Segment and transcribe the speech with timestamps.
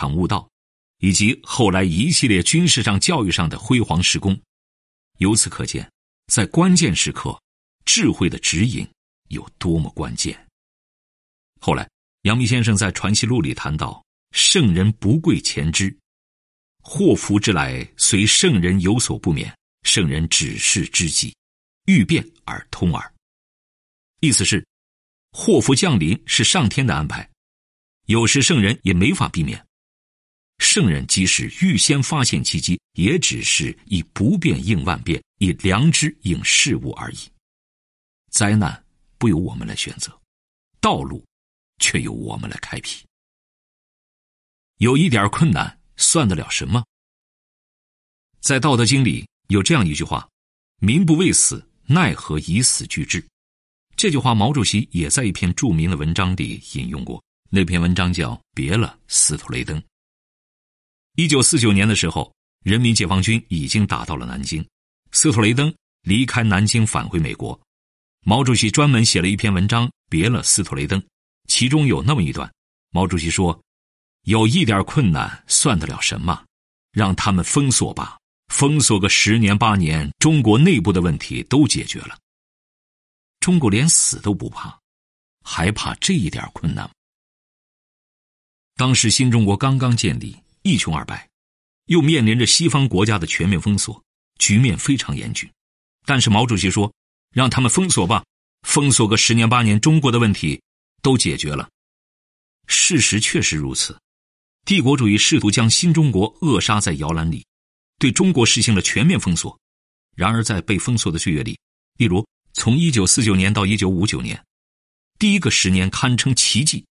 [0.00, 0.48] 场悟道，
[1.00, 4.40] 以及后来一系列军事上、教育上的辉煌时功。
[5.18, 5.86] 由此可见，
[6.28, 7.38] 在关键时刻，
[7.84, 8.88] 智慧的指引
[9.28, 10.34] 有多么关键。
[11.60, 11.86] 后来，
[12.22, 14.02] 阳明先生在《传习录》里谈到
[14.32, 15.94] ：“圣人不贵前知，
[16.82, 21.36] 祸福之来，虽圣人有所不免，圣人只是知己，
[21.84, 23.14] 欲变而通耳。”
[24.20, 24.66] 意思是，
[25.32, 27.30] 祸福降临是上天的安排，
[28.06, 29.62] 有时圣人也没法避免。
[30.60, 37.16] 圣人即使预先发现契机，也只是以不变应万变，以良知应事物而已。
[38.30, 38.84] 灾难
[39.18, 40.16] 不由我们来选择，
[40.80, 41.24] 道路
[41.78, 43.02] 却由我们来开辟。
[44.76, 46.84] 有一点困难，算得了什么？
[48.40, 50.28] 在《道德经》里有这样一句话
[50.80, 53.26] ：“民不畏死，奈何以死惧之？”
[53.96, 57.22] 这句话，毛主席也在一篇著名的文章里引用过。
[57.50, 59.80] 那篇文章叫《别了，斯图雷登》。
[61.20, 62.32] 一九四九年的时候，
[62.64, 64.66] 人民解放军已经打到了南京，
[65.12, 67.60] 斯图雷登离开南京返回美国。
[68.24, 70.98] 毛主席专门写了一篇文章《别了，斯图雷登》，
[71.46, 72.50] 其中有那么一段，
[72.90, 73.62] 毛主席说
[74.24, 76.42] ：“有一点困难，算得了什么？
[76.90, 78.18] 让他们封锁吧，
[78.48, 82.16] 封锁个十年八年，中国内部的问题都解决了。
[83.40, 84.74] 中国连死都不怕，
[85.44, 86.90] 还怕这一点困难？”
[88.76, 90.34] 当时新中国刚刚建立。
[90.62, 91.28] 一穷二白，
[91.86, 94.02] 又面临着西方国家的全面封锁，
[94.38, 95.50] 局面非常严峻。
[96.04, 96.92] 但是毛主席说
[97.32, 98.24] ：“让他们封锁吧，
[98.62, 100.60] 封锁个十年八年，中国的问题
[101.02, 101.68] 都解决了。”
[102.68, 103.98] 事实确实如此，
[104.64, 107.44] 帝国主义试图将新中国扼杀在摇篮里，
[107.98, 109.58] 对中国实行了全面封锁。
[110.14, 111.58] 然而，在被封锁的岁月里，
[111.96, 114.44] 例如从一九四九年到一九五九年，
[115.18, 116.84] 第一个十年堪称奇迹。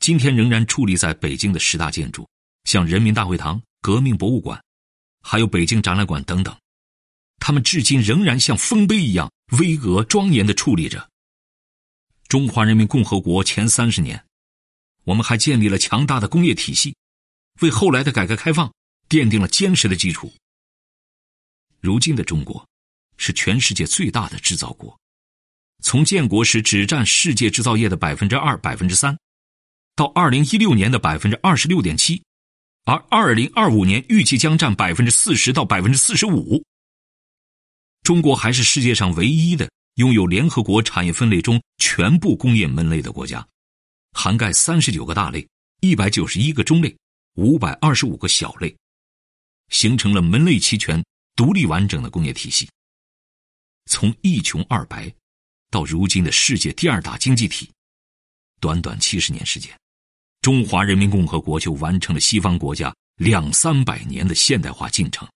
[0.00, 2.26] 今天仍然矗立在北京的十大建筑。
[2.64, 4.62] 像人民大会堂、革命博物馆，
[5.22, 6.56] 还有北京展览馆等等，
[7.38, 11.08] 他们至今仍然像丰碑一样巍峨庄严的矗立着。
[12.26, 14.24] 中华人民共和国前三十年，
[15.04, 16.96] 我们还建立了强大的工业体系，
[17.60, 18.72] 为后来的改革开放
[19.08, 20.32] 奠定了坚实的基础。
[21.80, 22.66] 如今的中国，
[23.18, 24.98] 是全世界最大的制造国，
[25.82, 29.16] 从建国时只占世界制造业的百分之二、百分之三，
[29.94, 32.24] 到二零一六年的百分之二十六点七。
[32.84, 36.62] 而二零二五年预计将占百分之四十到百分之四十五。
[38.02, 43.46] 中国还是世界上唯一的拥有联合国产业分类中全部工业门类的国家，
[44.12, 45.46] 涵盖三十九个大类、
[45.80, 46.94] 一百九十一个中类、
[47.36, 48.76] 五百二十五个小类，
[49.70, 51.02] 形成了门类齐全、
[51.34, 52.68] 独立完整的工业体系。
[53.86, 55.10] 从一穷二白，
[55.70, 57.70] 到如今的世界第二大经济体，
[58.60, 59.74] 短短七十年时间。
[60.44, 65.26] 中华人民共和国就完成了西方国家两三百年的现代化进程，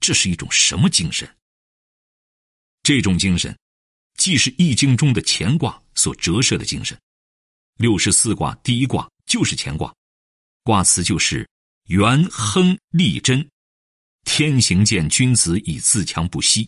[0.00, 1.28] 这是一种什么精神？
[2.82, 3.54] 这种精神，
[4.16, 6.98] 既是《易经》中的乾卦所折射的精神，
[7.76, 9.94] 六十四卦第一卦就是乾卦，
[10.62, 11.46] 卦辞就是
[11.88, 13.46] “元亨利贞，
[14.24, 16.66] 天行健，君子以自强不息”。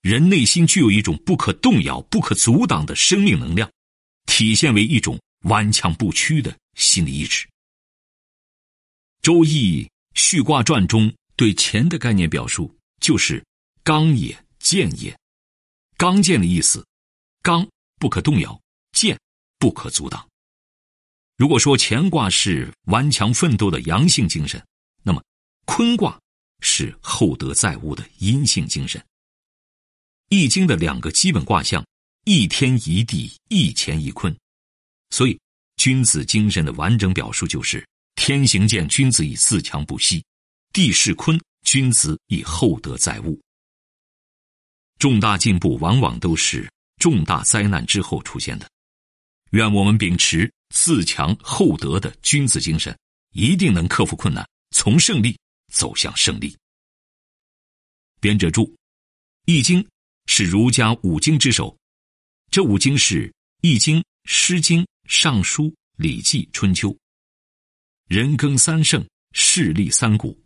[0.00, 3.68] 人内心具有一种不可动摇、不可阻挡的生命能量，
[4.26, 6.56] 体现为一种顽强不屈的。
[6.78, 7.44] 心理意志，
[9.20, 9.82] 《周易·
[10.14, 13.44] 序卦传》中对乾的概念表述就是
[13.82, 15.18] “刚也，健也”。
[15.98, 16.86] 刚健的意思，
[17.42, 17.68] 刚
[17.98, 18.56] 不可动摇，
[18.92, 19.18] 健
[19.58, 20.24] 不可阻挡。
[21.36, 24.64] 如果说乾卦是顽强奋斗的阳性精神，
[25.02, 25.20] 那么
[25.66, 26.16] 坤卦
[26.60, 29.00] 是厚德载物的阴性精神。
[30.28, 31.84] 《易经》的两个基本卦象，
[32.24, 34.32] 一天一地，一乾一坤，
[35.10, 35.38] 所以。
[35.80, 37.86] 君子精神的完整表述就是
[38.16, 40.20] “天行健，君子以自强不息；
[40.72, 43.40] 地势坤，君子以厚德载物。”
[44.98, 48.68] 重大进步往往都是重大灾难之后出现的。
[49.52, 52.98] 愿我们秉持自强厚德的君子精神，
[53.34, 55.38] 一定能克服困难，从胜利
[55.72, 56.58] 走向胜利。
[58.18, 58.64] 编者注：
[59.44, 59.80] 《易经》
[60.26, 61.78] 是儒家五经之首，
[62.50, 63.28] 这五经是
[63.62, 63.98] 《易经》
[64.30, 64.82] 《诗经》。
[65.06, 66.94] 尚书、礼记、春秋，
[68.08, 69.02] 人耕三圣，
[69.32, 70.38] 事立三古。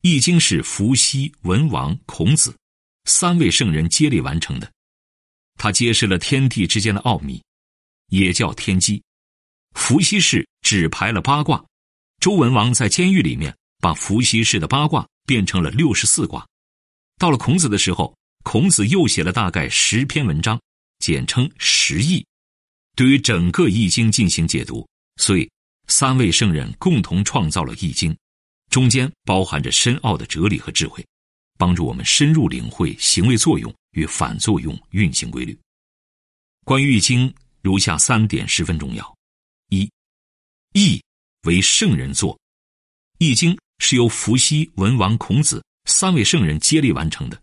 [0.00, 2.56] 易经是伏羲、文王、孔子
[3.04, 4.72] 三位圣人接力完成的，
[5.58, 7.42] 他揭示了天地之间的奥秘，
[8.08, 9.02] 也叫天机。
[9.74, 11.62] 伏羲氏只排了八卦，
[12.18, 16.48] 周文王在监狱里面把伏羲氏的八卦变成了六十四卦。
[17.18, 20.58] 到了孔子的时候，孔子又写了大概十篇文章，
[20.98, 22.24] 简称十易。
[22.94, 24.86] 对于整个《易经》进行解读，
[25.16, 25.50] 所以
[25.88, 28.12] 三位圣人共同创造了《易经》，
[28.70, 31.04] 中间包含着深奥的哲理和智慧，
[31.58, 35.58] 帮助我们深入领会行为作用与反作用运行规律。
[36.64, 37.28] 关于《易经》，
[37.62, 39.16] 如下三点十分重要：
[39.70, 39.84] 一，
[40.74, 40.96] 《易》
[41.44, 42.34] 为圣人作，
[43.18, 47.40] 《易经》是由伏羲、文王、孔子三位圣人接力完成的。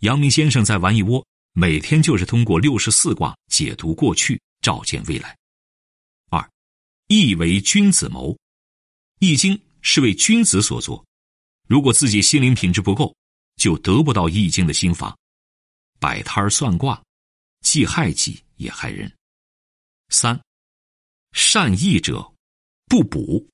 [0.00, 5.36] 阳明先生在玩一窝，每天就是通过六十四卦解读过去，照见未来。
[6.30, 6.50] 二，
[7.08, 8.36] 易为君子谋，
[9.18, 11.04] 易经是为君子所作。
[11.68, 13.14] 如果自己心灵品质不够，
[13.56, 15.16] 就得不到易经的心法。
[15.98, 17.02] 摆摊算卦，
[17.60, 19.12] 既害己也害人。
[20.08, 20.40] 三，
[21.32, 22.32] 善易者
[22.86, 23.46] 不卜，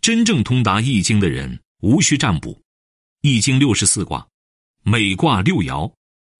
[0.00, 2.60] 真正通达易经的人无需占卜。
[3.22, 4.26] 易经六十四卦。
[4.84, 5.92] 每卦六爻，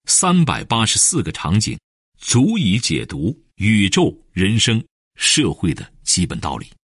[0.06, 1.78] 三百八十四个场景，
[2.16, 4.80] 足以解读宇宙、人生、
[5.16, 6.77] 社会的基本道理。